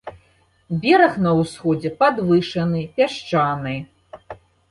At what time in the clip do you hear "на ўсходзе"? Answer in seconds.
1.25-1.91